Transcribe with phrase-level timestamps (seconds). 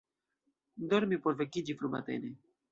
[0.95, 2.37] Dormi por vekiĝi frumatene.